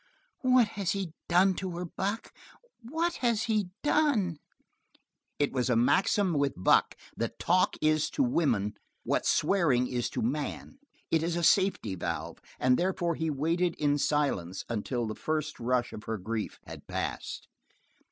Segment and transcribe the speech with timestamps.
[0.41, 2.33] "What has he done to her, Buck?
[2.81, 4.39] What has he done?"
[5.37, 10.23] It was a maxim with Buck that talk is to woman what swearing is to
[10.23, 10.79] man;
[11.11, 15.93] it is a safety valve, and therefore he waited in silence until the first rush
[15.93, 17.47] of her grief had passed.